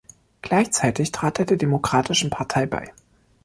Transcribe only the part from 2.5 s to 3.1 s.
bei.